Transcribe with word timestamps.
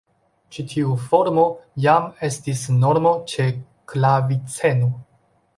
Ĉi 0.55 0.63
tiu 0.71 0.93
formo 1.11 1.43
jam 1.85 2.09
estis 2.29 2.65
normo 2.79 3.15
ĉe 3.35 3.49
klaviceno. 3.95 4.95